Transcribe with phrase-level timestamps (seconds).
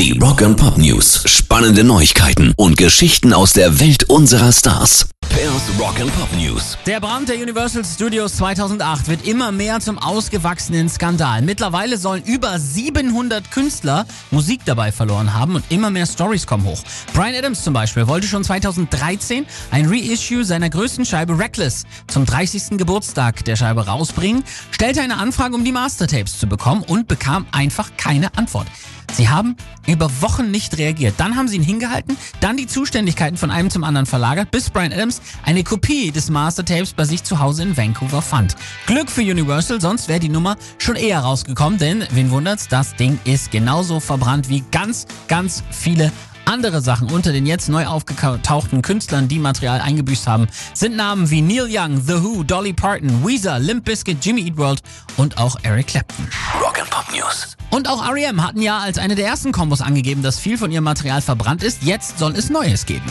[0.00, 1.24] Die Rock and Pop News.
[1.26, 5.10] Spannende Neuigkeiten und Geschichten aus der Welt unserer Stars.
[5.28, 6.78] Pairs Rock and Pop News.
[6.86, 11.42] Der Brand der Universal Studios 2008 wird immer mehr zum ausgewachsenen Skandal.
[11.42, 16.82] Mittlerweile sollen über 700 Künstler Musik dabei verloren haben und immer mehr Stories kommen hoch.
[17.12, 22.78] Brian Adams zum Beispiel wollte schon 2013 ein Reissue seiner größten Scheibe Reckless zum 30.
[22.78, 27.90] Geburtstag der Scheibe rausbringen, stellte eine Anfrage, um die Mastertapes zu bekommen und bekam einfach
[27.98, 28.66] keine Antwort.
[29.12, 29.56] Sie haben
[29.86, 31.14] über Wochen nicht reagiert.
[31.18, 34.92] Dann haben sie ihn hingehalten, dann die Zuständigkeiten von einem zum anderen verlagert, bis Brian
[34.92, 38.56] Adams eine Kopie des Mastertapes bei sich zu Hause in Vancouver fand.
[38.86, 43.18] Glück für Universal, sonst wäre die Nummer schon eher rausgekommen, denn wen wundert's, das Ding
[43.24, 46.12] ist genauso verbrannt wie ganz, ganz viele
[46.44, 51.42] andere Sachen unter den jetzt neu aufgetauchten Künstlern, die Material eingebüßt haben, sind Namen wie
[51.42, 54.82] Neil Young, The Who, Dolly Parton, Weezer, Limp Bizkit, Jimmy Eat World
[55.16, 56.28] und auch Eric Clapton.
[56.60, 57.56] Rock and Pop News.
[57.70, 58.44] Und auch R.E.M.
[58.44, 61.82] hatten ja als eine der ersten Kombos angegeben, dass viel von ihrem Material verbrannt ist.
[61.82, 63.06] Jetzt soll es Neues geben.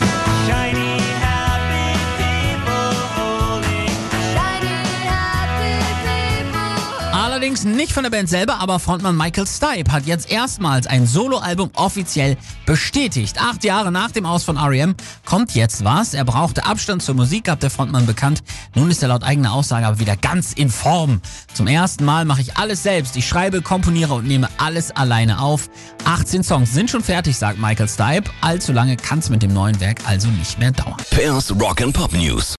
[0.46, 1.00] Shiny,
[7.40, 11.70] Allerdings nicht von der Band selber, aber Frontmann Michael Stipe hat jetzt erstmals ein Soloalbum
[11.74, 13.40] offiziell bestätigt.
[13.40, 14.94] Acht Jahre nach dem Aus von R.E.M.
[15.24, 16.12] kommt jetzt was.
[16.12, 18.42] Er brauchte Abstand zur Musik, gab der Frontmann bekannt.
[18.74, 21.22] Nun ist er laut eigener Aussage aber wieder ganz in Form.
[21.54, 23.16] Zum ersten Mal mache ich alles selbst.
[23.16, 25.70] Ich schreibe, komponiere und nehme alles alleine auf.
[26.04, 28.30] 18 Songs sind schon fertig, sagt Michael Stipe.
[28.42, 30.98] Allzu lange kann es mit dem neuen Werk also nicht mehr dauern.
[31.10, 32.58] Pairs Rock and Pop News.